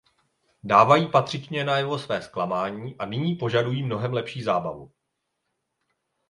Dávají 0.63 1.07
patřičně 1.11 1.63
najevo 1.65 1.99
své 1.99 2.21
zklamání 2.21 2.95
a 2.99 3.05
nyní 3.05 3.35
požadují 3.35 3.83
mnohem 3.83 4.13
lepší 4.13 4.43
zábavu. 4.43 4.91